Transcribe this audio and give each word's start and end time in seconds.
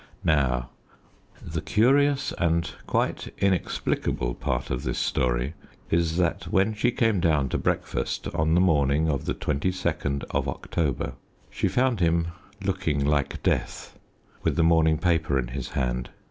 Now 0.25 0.69
the 1.45 1.61
curious 1.61 2.33
and 2.39 2.71
quite 2.87 3.31
inexplicable 3.37 4.33
part 4.33 4.71
of 4.71 4.81
this 4.81 4.97
story 4.97 5.53
is 5.91 6.17
that 6.17 6.45
when 6.47 6.73
she 6.73 6.89
came 6.89 7.19
down 7.19 7.49
to 7.49 7.59
breakfast 7.59 8.27
on 8.29 8.55
the 8.55 8.61
morning 8.61 9.07
of 9.07 9.25
the 9.25 9.35
22nd 9.35 10.23
of 10.31 10.47
October 10.47 11.13
she 11.51 11.67
found 11.67 11.99
him 11.99 12.29
looking 12.65 13.05
like 13.05 13.43
death, 13.43 13.99
with 14.41 14.55
the 14.55 14.63
morning 14.63 14.97
paper 14.97 15.37
in 15.37 15.49
his 15.49 15.69
hand. 15.69 16.09